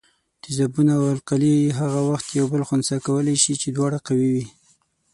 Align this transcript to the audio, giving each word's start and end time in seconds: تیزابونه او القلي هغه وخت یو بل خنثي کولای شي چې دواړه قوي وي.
تیزابونه 0.43 0.91
او 0.99 1.05
القلي 1.15 1.55
هغه 1.79 1.99
وخت 2.09 2.27
یو 2.39 2.45
بل 2.53 2.61
خنثي 2.69 2.97
کولای 3.05 3.37
شي 3.43 3.53
چې 3.61 3.67
دواړه 3.71 3.97
قوي 4.07 4.29
وي. 4.35 4.45